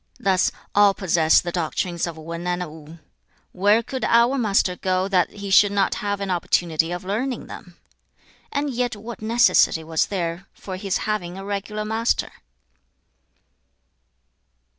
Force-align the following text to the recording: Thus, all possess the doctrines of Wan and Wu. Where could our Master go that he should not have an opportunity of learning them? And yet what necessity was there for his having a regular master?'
Thus, 0.19 0.51
all 0.73 0.95
possess 0.95 1.39
the 1.41 1.51
doctrines 1.51 2.07
of 2.07 2.17
Wan 2.17 2.47
and 2.47 2.65
Wu. 2.65 2.97
Where 3.51 3.83
could 3.83 4.03
our 4.03 4.35
Master 4.39 4.75
go 4.75 5.07
that 5.07 5.29
he 5.29 5.51
should 5.51 5.71
not 5.71 5.93
have 6.01 6.19
an 6.19 6.31
opportunity 6.31 6.91
of 6.91 7.03
learning 7.05 7.45
them? 7.45 7.77
And 8.51 8.71
yet 8.71 8.95
what 8.95 9.21
necessity 9.21 9.83
was 9.83 10.07
there 10.07 10.47
for 10.53 10.75
his 10.75 10.97
having 11.05 11.37
a 11.37 11.45
regular 11.45 11.85
master?' 11.85 12.31